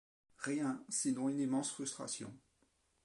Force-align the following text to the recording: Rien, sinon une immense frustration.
Rien, 0.39 0.83
sinon 0.89 1.29
une 1.29 1.41
immense 1.41 1.69
frustration. 1.69 2.33